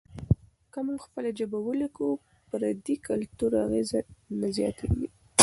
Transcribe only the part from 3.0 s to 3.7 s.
کلتور